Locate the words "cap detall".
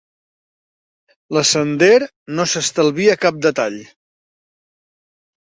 3.27-3.79